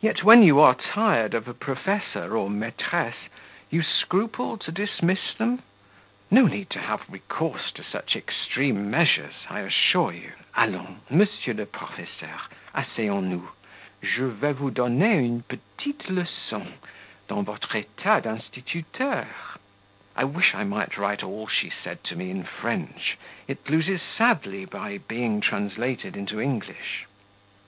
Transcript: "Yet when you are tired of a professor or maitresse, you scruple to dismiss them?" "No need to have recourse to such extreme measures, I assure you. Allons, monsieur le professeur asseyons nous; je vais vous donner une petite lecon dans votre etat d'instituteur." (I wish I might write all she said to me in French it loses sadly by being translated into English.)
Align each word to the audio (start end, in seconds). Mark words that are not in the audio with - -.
"Yet 0.00 0.24
when 0.24 0.42
you 0.42 0.58
are 0.60 0.74
tired 0.74 1.34
of 1.34 1.46
a 1.46 1.52
professor 1.52 2.34
or 2.34 2.48
maitresse, 2.48 3.28
you 3.68 3.82
scruple 3.82 4.56
to 4.56 4.72
dismiss 4.72 5.34
them?" 5.34 5.60
"No 6.30 6.46
need 6.46 6.70
to 6.70 6.78
have 6.78 7.02
recourse 7.10 7.70
to 7.72 7.84
such 7.84 8.16
extreme 8.16 8.90
measures, 8.90 9.34
I 9.50 9.60
assure 9.60 10.12
you. 10.14 10.32
Allons, 10.56 11.00
monsieur 11.10 11.52
le 11.52 11.66
professeur 11.66 12.40
asseyons 12.74 13.22
nous; 13.28 13.48
je 14.02 14.28
vais 14.30 14.54
vous 14.54 14.70
donner 14.70 15.18
une 15.18 15.42
petite 15.42 16.08
lecon 16.08 16.72
dans 17.28 17.42
votre 17.44 17.68
etat 17.76 18.22
d'instituteur." 18.22 19.28
(I 20.16 20.24
wish 20.24 20.54
I 20.54 20.64
might 20.64 20.96
write 20.96 21.22
all 21.22 21.46
she 21.48 21.68
said 21.84 22.02
to 22.04 22.16
me 22.16 22.30
in 22.30 22.44
French 22.44 23.18
it 23.46 23.68
loses 23.68 24.00
sadly 24.16 24.64
by 24.64 24.96
being 24.96 25.42
translated 25.42 26.16
into 26.16 26.40
English.) 26.40 27.04